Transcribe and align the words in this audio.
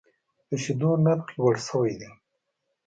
د 0.49 0.49
شیدو 0.63 0.91
نرخ 1.03 1.27
لوړ 1.37 1.55
شوی 1.67 1.93
دی. 1.99 2.09